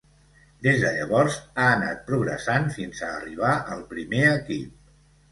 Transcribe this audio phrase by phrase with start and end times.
[0.67, 4.73] Des de llavors ha anat progressant fins a arribar al primer equip.